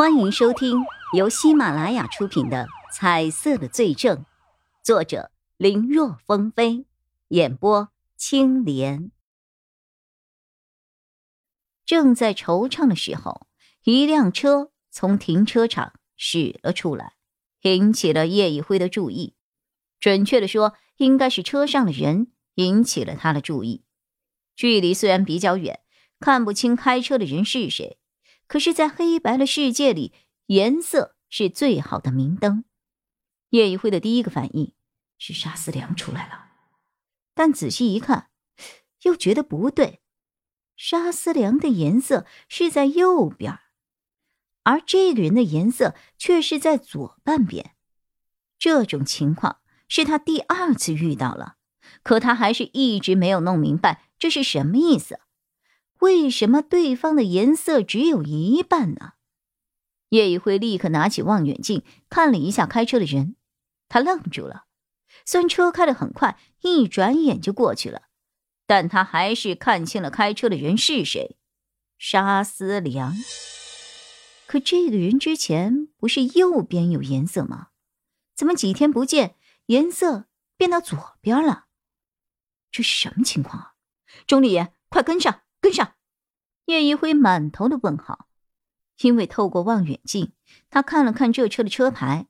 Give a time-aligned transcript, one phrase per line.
[0.00, 4.16] 欢迎收听由喜马拉雅出品的《彩色的罪证》，
[4.82, 6.86] 作者林若风飞，
[7.28, 9.10] 演播青莲。
[11.84, 13.46] 正在惆怅的时候，
[13.84, 17.12] 一辆车从停车场驶了出来，
[17.60, 19.34] 引起了叶一辉的注意。
[19.98, 23.84] 准确的说，应该是车上的人引起了他的注意。
[24.56, 25.80] 距离虽然比较远，
[26.18, 27.99] 看不清开车的人是谁。
[28.50, 30.12] 可是，在黑白的世界里，
[30.46, 32.64] 颜色是最好的明灯。
[33.50, 34.72] 叶一辉的第一个反应
[35.18, 36.46] 是沙思良出来了，
[37.32, 38.30] 但仔细一看，
[39.02, 40.00] 又觉得不对。
[40.76, 43.56] 沙思良的颜色是在右边，
[44.64, 47.76] 而这个人的颜色却是在左半边。
[48.58, 51.54] 这种情况是他第二次遇到了，
[52.02, 55.20] 可他还是一直没有弄明白这是什么意思。
[56.00, 59.12] 为什么对方的颜色只有一半呢？
[60.08, 63.36] 叶一辉立刻拿起望远镜看了一下开车的人，
[63.88, 64.64] 他愣住了。
[65.24, 68.04] 虽然车开得很快，一转眼就过去了，
[68.66, 71.36] 但他还是看清了开车的人是谁——
[71.98, 73.14] 沙思良。
[74.46, 77.68] 可这个人之前不是右边有颜色吗？
[78.34, 79.36] 怎么几天不见，
[79.66, 81.66] 颜色变到左边了？
[82.72, 83.74] 这是什么情况啊？
[84.26, 85.42] 钟离言，快跟上！
[85.60, 85.94] 跟上，
[86.70, 88.28] 叶一辉满头的问号，
[89.00, 90.32] 因为透过望远镜，
[90.70, 92.28] 他看了看这车的车牌，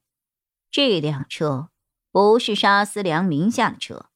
[0.70, 1.68] 这辆车
[2.10, 4.06] 不是沙思良名下的车，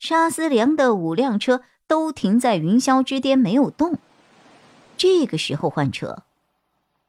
[0.00, 4.00] 沙思良的五辆车都停在云霄之巅没有动。
[4.96, 6.24] 这个时候换车，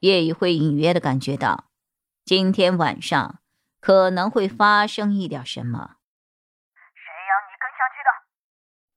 [0.01, 1.65] 叶一辉隐约的感觉到，
[2.23, 3.39] 今天晚上
[3.79, 5.95] 可能会发生一点什么。
[6.75, 8.09] 谁让你跟下去的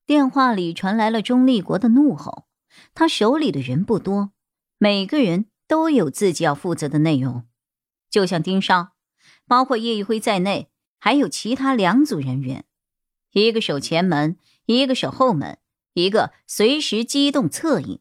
[0.05, 2.45] 电话里传来了钟立国的怒吼。
[2.93, 4.31] 他手里的人不多，
[4.77, 7.45] 每个人都有自己要负责的内容。
[8.09, 8.93] 就像丁梢，
[9.47, 12.65] 包括叶一辉在内，还有其他两组人员，
[13.31, 15.59] 一个守前门，一个守后门，
[15.93, 17.99] 一个随时机动策应。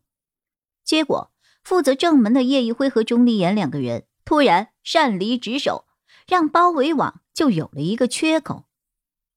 [0.84, 1.30] 结果，
[1.62, 5.84] 负责正门的叶一辉和钟离言两个人突然擅离职守，
[6.26, 8.64] 让包围网就有了一个缺口。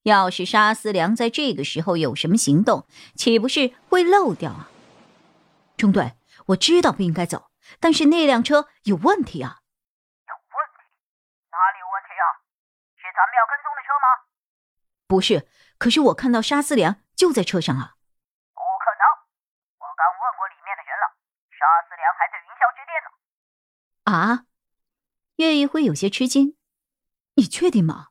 [0.03, 4.70] 要是沙思良在这个时候有什么行动，岂不是会漏掉啊？
[5.81, 6.13] 中队，
[6.53, 7.49] 我知道不应该走，
[7.79, 9.65] 但是那辆车有问题啊！
[10.29, 10.85] 有问题？
[11.49, 12.25] 哪里有问题啊？
[13.01, 14.07] 是咱们要跟踪的车吗？
[15.07, 15.49] 不是，
[15.79, 17.97] 可是我看到沙思良就在车上啊！
[18.53, 19.03] 不可能！
[19.81, 21.17] 我刚问过里面的人了，
[21.49, 23.09] 沙思良还在云霄之巅呢。
[24.05, 24.45] 啊！
[25.37, 26.55] 岳一辉有些吃惊，
[27.33, 28.09] 你确定吗？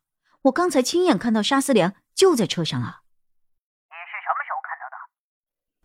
[0.51, 3.07] 我刚才亲眼看到沙思良就在车上啊！
[3.87, 4.97] 你是什么时候看到的？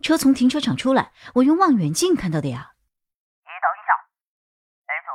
[0.06, 2.78] 车从停车场出来，我用望远镜看到的呀。
[3.42, 3.90] 你等一下
[4.86, 5.10] ，A 组，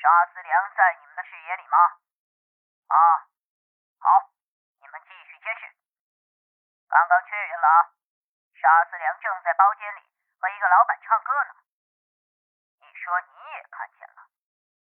[0.00, 1.76] 沙思良在你们的视野里吗？
[2.88, 2.96] 啊，
[4.00, 4.32] 好，
[4.80, 5.68] 你们继续监视。
[6.88, 7.92] 刚刚确认了啊，
[8.56, 10.00] 沙思良正在包间里
[10.40, 11.52] 和一个老板唱歌呢。
[12.80, 14.24] 你说你也看见了？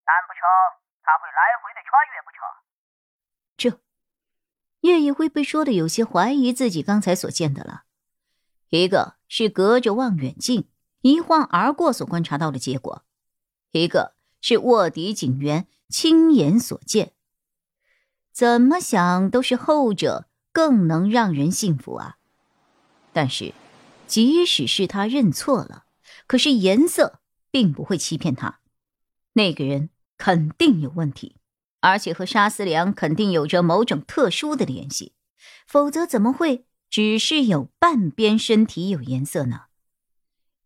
[0.04, 0.44] 难不成
[1.00, 2.44] 他会来回的穿越不成？
[3.56, 3.80] 这，
[4.84, 7.88] 叶一辉被说的有些怀疑自己刚才所见的了。
[8.74, 10.66] 一个是隔着望远镜
[11.00, 13.04] 一晃而过所观察到的结果，
[13.70, 17.12] 一个是卧底警员亲眼所见。
[18.32, 22.16] 怎么想都是后者更能让人信服啊！
[23.12, 23.54] 但是，
[24.08, 25.84] 即使是他认错了，
[26.26, 27.20] 可是颜色
[27.52, 28.58] 并不会欺骗他，
[29.34, 31.36] 那个人肯定有问题。
[31.78, 35.12] 而且和沙思良肯定有着某种特殊的联系，
[35.64, 39.62] 否则怎么会只是有半边身体有颜色呢？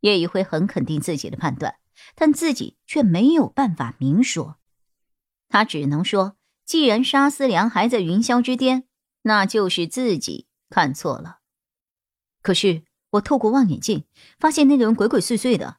[0.01, 1.77] 叶一辉很肯定自己的判断，
[2.15, 4.59] 但自己却没有办法明说。
[5.49, 6.37] 他只能说，
[6.67, 8.85] 既然沙思良还在云霄之巅，
[9.23, 11.39] 那就是自己看错了。
[12.43, 14.05] 可是我透过望远镜
[14.39, 15.79] 发现那个人鬼鬼祟祟的，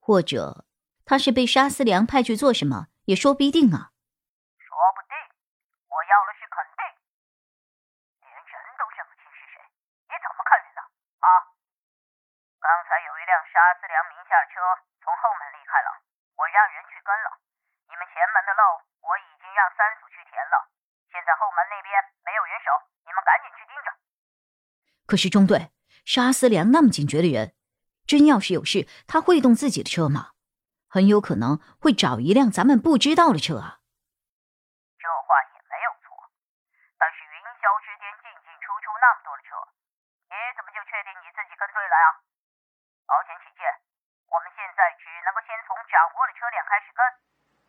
[0.00, 0.66] 或者
[1.04, 3.92] 他是被沙思良派去做什么，也说不一定啊。
[13.56, 14.60] 沙思良名下的车
[15.00, 15.88] 从后门离开了，
[16.36, 17.40] 我让人去跟了。
[17.88, 18.62] 你们前门的漏
[19.00, 20.68] 我已经让三组去填了，
[21.08, 22.68] 现在后门那边没有人守，
[23.06, 23.88] 你们赶紧去盯着。
[25.06, 25.72] 可是中队，
[26.04, 27.56] 沙思良那么警觉的人，
[28.04, 30.36] 真要是有事，他会动自己的车吗？
[30.90, 33.80] 很有可能会找一辆咱们不知道的车啊。
[35.00, 36.28] 这话也没有错，
[36.98, 39.56] 但是云霄之巅进进出出那么多的车，
[40.28, 42.06] 你怎么就确定你自己跟对了呀？
[43.06, 43.62] 保险起见，
[44.26, 47.00] 我们现在只能够先从掌握的车辆开始跟，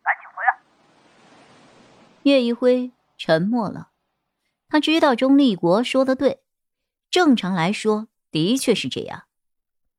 [0.02, 0.50] 赶紧回来
[2.24, 3.92] 叶一辉沉默了，
[4.68, 6.44] 他知道钟立国说的对，
[7.10, 9.24] 正常来说的确是这样。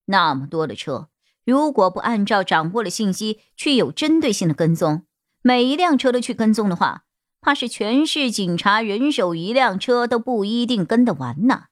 [0.07, 1.09] 那么多的车，
[1.45, 5.07] 如果不按照掌握的信息去有针对性的跟踪，
[5.43, 7.05] 每一辆车都去跟踪的话，
[7.41, 11.67] 怕是全市警察人手一辆车都不一定跟得完呢。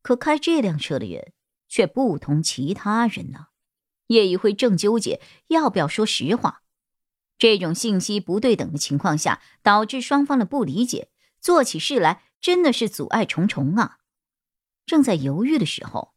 [0.00, 1.32] 可开这辆车的人
[1.72, 3.46] 却不同其他人呢。
[4.08, 6.64] 叶一辉正纠结要不要说实话，
[7.38, 11.08] 这种信息不对等的情况下，导致双方的不理解，
[11.40, 14.00] 做起事来真的是阻碍重重啊！
[14.84, 16.12] 正在犹豫的时候，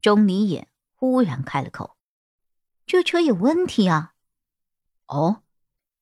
[0.00, 1.98] 钟离眼忽然开了口
[2.86, 4.14] ：“这车有问题啊！”
[5.06, 5.42] 哦，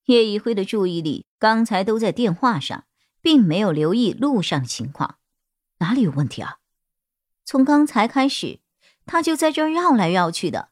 [0.05, 2.85] 叶一辉的注意力刚才都在电话上，
[3.21, 5.19] 并没有留意路上的情况。
[5.79, 6.59] 哪里有问题啊？
[7.45, 8.61] 从刚才开始，
[9.07, 10.71] 他就在这绕来绕去的。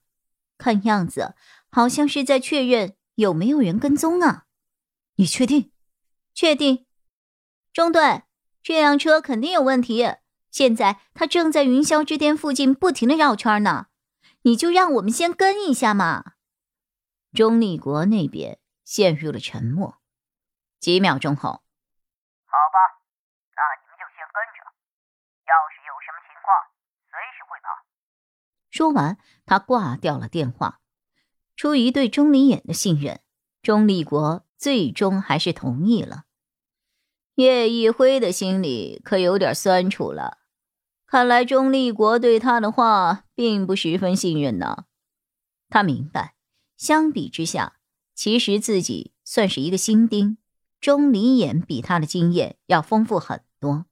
[0.59, 1.35] 看样子，
[1.71, 4.47] 好像是在确认有没有人跟踪啊？
[5.17, 5.73] 你确定？
[6.35, 6.87] 确定。
[7.73, 8.25] 中队，
[8.63, 10.17] 这辆车肯定有问题。
[10.51, 13.87] 现在他正在云霄之巅附近不停的绕圈呢，
[14.43, 16.33] 你就让我们先跟一下嘛。
[17.33, 20.03] 钟立国那边陷入了沉默。
[20.81, 22.79] 几秒钟后，好吧，
[23.55, 24.67] 那你们就先跟着，
[25.47, 26.51] 要是有什么情况，
[28.81, 29.19] 说完。
[29.45, 30.81] 他挂掉了电话，
[31.55, 33.21] 出于对钟离眼的信任，
[33.61, 36.25] 钟立国最终还是同意了。
[37.35, 40.39] 叶一辉的心里可有点酸楚了，
[41.07, 44.85] 看来钟立国对他的话并不十分信任呢。
[45.69, 46.37] 他明白，
[46.79, 47.75] 相比之下，
[48.15, 50.39] 其实自己算是一个新丁，
[50.81, 53.85] 钟离眼比他的经验要丰富很多。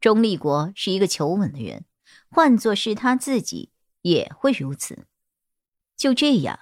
[0.00, 1.86] 钟立国是一个求稳的人，
[2.28, 3.70] 换作是他自己。
[4.02, 5.06] 也会如此。
[5.96, 6.60] 就这样，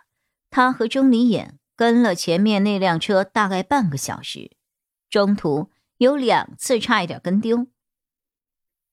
[0.51, 4.53] 他和钟离眼跟了前面那辆车大概半个小时，
[5.09, 7.67] 中途有两次差一点跟丢。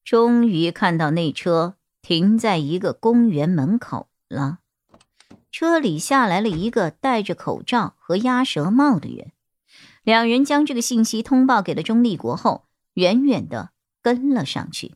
[0.04, 4.60] 终于看到那车停在一个公园门口了，
[5.52, 9.34] 车里下来了一个戴着口罩和鸭舌帽的人。
[10.04, 13.72] 两人将这个信息通报给了钟立国后，远远的
[14.02, 14.96] 跟了上去。